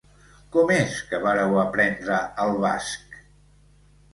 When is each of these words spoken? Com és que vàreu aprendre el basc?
Com 0.53 0.71
és 0.75 0.95
que 1.11 1.19
vàreu 1.25 1.53
aprendre 1.65 2.17
el 2.47 2.55
basc? 2.65 3.21